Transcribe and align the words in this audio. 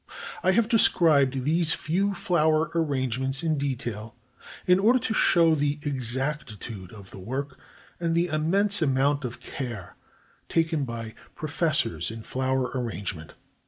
I 0.41 0.53
have 0.53 0.67
described 0.67 1.43
these 1.43 1.73
few 1.73 2.15
flower 2.15 2.71
arrangements 2.73 3.43
in 3.43 3.59
detail 3.59 4.15
in 4.65 4.79
order 4.79 4.97
to 4.97 5.13
show 5.13 5.53
the 5.53 5.77
exactitude 5.83 6.91
of 6.91 7.11
the 7.11 7.19
work 7.19 7.59
and 7.99 8.15
the 8.15 8.25
immense 8.25 8.81
amount 8.81 9.25
of 9.25 9.39
care 9.39 9.95
taken 10.49 10.85
by 10.85 11.13
professors 11.35 12.09
in 12.09 12.23
flower 12.23 12.71
arrangement. 12.73 13.35